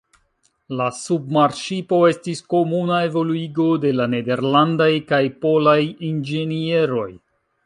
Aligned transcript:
La 0.79 0.85
submarŝipo 0.99 1.99
estis 2.13 2.41
komuna 2.55 3.01
evoluigo 3.09 3.67
de 3.85 3.93
la 4.01 4.09
nederlandaj 4.17 4.91
kaj 5.13 5.21
polaj 5.45 5.81
inĝenieroj. 6.13 7.11